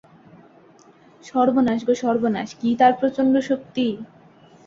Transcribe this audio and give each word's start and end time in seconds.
সর্বনাশ 1.23 1.79
গো 1.87 1.93
সর্বনাশ, 2.03 2.49
কী 2.59 2.69
তার 2.79 2.93
প্রচণ্ড 2.99 3.33
শক্তি! 3.49 3.87